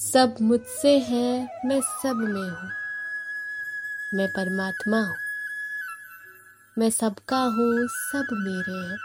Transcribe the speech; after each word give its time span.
सब 0.00 0.34
मुझसे 0.40 0.98
है, 0.98 1.60
मैं 1.64 1.80
सब 1.80 2.16
में 2.16 2.50
हूँ। 2.50 2.70
मैं 4.14 4.28
परमात्मा 4.28 5.00
हूँ। 5.00 5.16
मैं 6.78 6.90
सबका 6.90 7.38
हूँ, 7.38 7.88
सब 7.88 8.28
मेरे 8.32 8.88
हैं। 8.88 8.96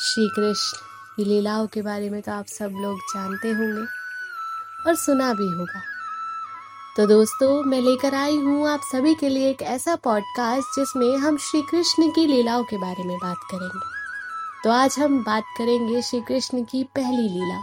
श्री 0.00 0.28
कृष्ण 0.28 0.78
की 1.16 1.24
लीलाओं 1.24 1.66
के 1.66 1.82
बारे 1.82 2.10
में 2.10 2.22
तो 2.22 2.32
आप 2.32 2.46
सब 2.46 2.70
लोग 2.72 2.98
जानते 2.98 3.50
होंगे 3.50 3.86
और 4.86 4.94
सुना 4.94 5.32
भी 5.34 5.48
होगा। 5.50 5.82
तो 6.96 7.06
दोस्तों, 7.06 7.62
मैं 7.64 7.80
लेकर 7.80 8.14
आई 8.14 8.36
हूँ 8.36 8.68
आप 8.68 8.80
सभी 8.92 9.14
के 9.14 9.28
लिए 9.28 9.50
एक 9.50 9.62
ऐसा 9.62 9.96
पॉडकास्ट 9.96 10.80
जिसमें 10.80 11.16
हम 11.16 11.36
श्री 11.36 11.62
कृष्ण 11.62 12.10
की 12.10 12.26
लीलाओं 12.26 12.64
के 12.64 12.76
बारे 12.76 13.04
में 13.04 13.18
बात 13.18 13.36
करेंगे। 13.50 13.86
तो 14.64 14.70
आज 14.70 14.98
हम 14.98 15.24
बात 15.24 15.44
करेंगे 15.58 16.02
श्री 16.02 16.20
कृष्ण 16.20 16.64
की 16.64 16.84
पहली 16.84 17.28
लीला, 17.28 17.60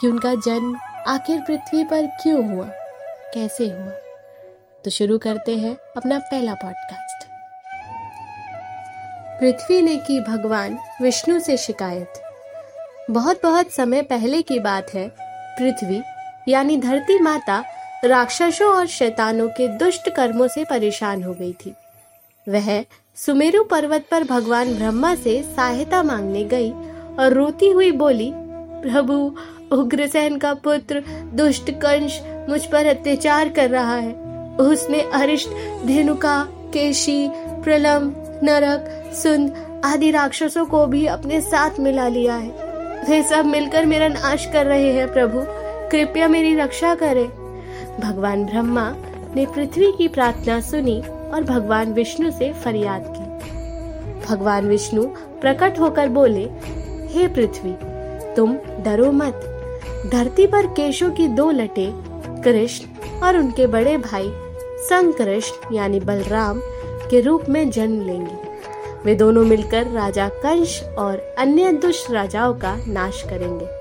कि 0.00 0.08
उनका 0.08 0.34
जन्म 0.34 0.76
आखिर 1.08 1.40
पृथ्वी 1.40 1.84
पर 1.84 2.06
क्यों 2.06 2.54
हुआ? 2.54 2.64
कैसे 3.34 3.68
हुआ? 3.68 3.90
तो 4.84 4.90
शुरू 4.90 5.18
करते 5.18 5.56
हैं 5.56 5.76
अपना 5.96 6.18
पहला 6.18 6.54
पॉडकास्ट 6.54 7.28
पृथ्वी 9.40 9.82
ने 9.82 9.96
की 9.96 10.20
भगवान 10.20 10.78
विष्णु 11.02 11.40
से 11.40 11.56
शिकायत। 11.56 12.12
बहुत 13.10 13.40
बहुत 13.42 13.70
समय 13.70 14.02
पहले 14.02 14.42
की 14.42 14.60
बात 14.60 14.94
है, 14.94 15.08
पृथ्वी, 15.58 16.02
यानी 16.48 16.76
धरती 16.76 17.18
माता, 17.18 17.64
राक्षसों 18.04 18.74
और 18.74 18.86
शैतानों 18.86 19.48
के 19.48 19.68
दुष्ट 19.68 20.10
कर्मों 20.10 20.48
से 20.48 20.64
परेशान 20.64 21.22
हो 21.22 21.34
गई 21.34 21.52
थी। 21.52 21.74
वह 22.48 22.84
सुमेरु 23.16 23.64
पर्वत 23.64 24.04
पर 24.10 24.24
भगवान 24.24 24.74
ब्रह्मा 24.74 25.14
से 25.14 25.42
सहायता 25.42 26.02
मांगने 26.02 26.44
गई 26.44 26.70
और 27.18 27.32
रोती 27.32 27.70
हुई 27.70 27.92
बोली, 27.92 28.32
प्रभु 28.82 29.36
उग्रसेन 29.72 30.38
का 30.38 30.54
पुत्र 30.54 31.02
दुष्ट 31.34 31.70
कंश 31.70 32.20
मुझ 32.48 32.64
पर 32.64 32.86
अत्याचार 32.86 33.48
कर 33.48 33.70
रहा 33.70 33.96
है। 33.96 34.12
उसने 34.60 35.00
अरिष्ट, 35.14 35.48
धेनुका, 35.86 36.48
केशी, 36.50 37.30
प्रलम, 37.34 38.12
नरक, 38.42 39.10
सुंद 39.14 39.52
आदि 39.84 40.10
राक्षसों 40.10 40.66
को 40.66 40.86
भी 40.86 41.06
अपने 41.06 41.40
साथ 41.40 41.70
मिला 41.80 42.08
लिया 42.08 42.34
है। 42.34 42.50
वे 43.08 43.22
सब 43.22 43.44
मिलकर 43.44 43.86
मेरा 43.86 44.08
नाश 44.08 44.46
कर 44.52 44.66
रहे 44.66 44.92
हैं 44.92 45.12
प्रभु। 45.12 45.42
कृपया 45.90 46.28
मेरी 46.28 46.54
रक्षा 46.54 46.94
करें। 46.94 47.26
भगवान 48.00 48.44
ब्रह्मा 48.44 48.94
ने 49.36 49.46
पृथ्वी 49.46 49.92
की 49.98 50.08
प्रार्थना 50.08 50.60
सुनी 50.60 51.02
और 51.34 51.44
भगवान 51.44 51.92
विष्णु 51.92 52.30
से 52.30 52.52
फरियाद 52.52 53.04
की। 53.08 53.28
भगवान 54.26 54.68
विष्णु 54.68 55.02
प्रकट 55.40 55.80
होकर 55.80 56.08
बोले, 56.08 56.50
हे 57.08 57.28
पृथ्वी, 57.28 57.76
तुम 58.34 58.56
डरो 58.80 59.12
मत। 59.12 59.54
धरती 60.10 60.46
पर 60.46 60.66
केशों 60.66 61.10
की 61.10 61.28
दो 61.28 61.50
लटे, 61.50 61.92
कृष्ण 62.42 63.20
और 63.20 63.36
उनके 63.36 63.66
बड़े 63.66 63.96
भाई 63.96 64.30
संग 64.88 65.12
कृष्ण 65.12 65.74
यानी 65.74 66.00
बलराम, 66.00 66.60
के 67.10 67.20
रूप 67.20 67.44
में 67.48 67.70
जन्म 67.70 68.06
लेंगे। 68.06 68.48
वे 69.04 69.14
दोनों 69.14 69.44
मिलकर 69.44 69.86
राजा 69.86 70.28
कंश 70.28 70.82
और 70.98 71.34
अन्य 71.38 71.72
दुष्ट 71.72 72.10
राजाओं 72.10 72.54
का 72.54 72.76
नाश 72.88 73.22
करेंगे। 73.22 73.78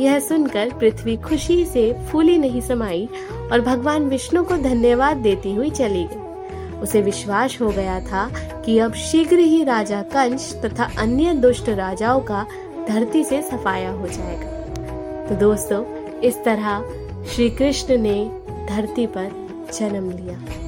यह 0.00 0.20
सुनकर 0.20 0.70
पृथ्वी 0.70 1.16
खुशी 1.16 1.64
से 1.64 1.96
फूली 2.12 2.38
नहीं 2.38 2.60
समाई 2.60 3.08
और 3.52 3.60
भगवान 3.60 4.08
विष्णु 4.08 4.44
को 4.44 4.56
धन्यवाद 4.56 5.16
देती 5.16 5.54
हुई 5.54 5.70
चली 5.70 6.04
गई। 6.04 6.80
उसे 6.80 7.02
विश्वास 7.02 7.58
हो 7.60 7.68
गया 7.68 8.00
था 8.00 8.30
कि 8.64 8.78
अब 8.78 8.94
शीघ्र 8.94 9.38
ही 9.38 9.64
राजा 9.64 10.02
कंश 10.02 10.60
तथा 10.64 10.90
अन्य 10.98 11.34
दुष्ट 11.34 11.68
राजाओं 11.68 12.20
का 12.20 12.46
धरती 12.88 13.24
से 13.24 13.42
सफाया 13.42 13.90
हो 13.90 14.06
जाएगा। 14.06 14.63
तो 15.28 15.34
दोस्तों 15.34 15.84
इस 16.20 16.42
तरह 16.44 16.82
श्री 17.24 17.48
कृष्ण 17.50 17.96
ने 17.98 18.16
धरती 18.68 19.06
पर 19.06 19.30
जन्म 19.74 20.10
लिया। 20.10 20.63